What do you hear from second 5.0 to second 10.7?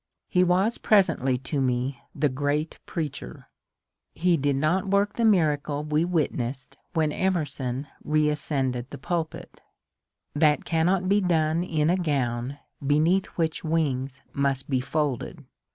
the miracle we witnessed when Emerson reascended the pulpiU That